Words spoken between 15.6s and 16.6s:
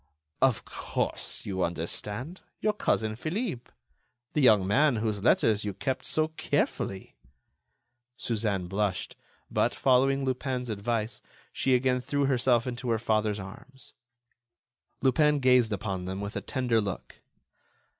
upon them with a